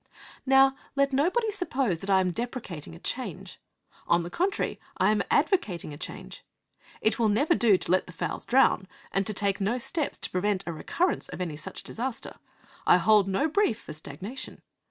[0.47, 3.59] Now let nobody suppose that I am deprecating a change.
[4.07, 6.43] On the contrary, I am advocating a change.
[7.01, 10.31] It will never do to let the fowls drown, and to take no steps to
[10.31, 12.39] prevent a recurrence of any such disaster.
[12.87, 14.63] I hold no brief for stagnation.